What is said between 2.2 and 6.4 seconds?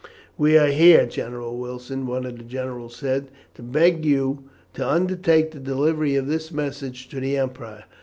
of the generals said, "to beg you to undertake the delivery of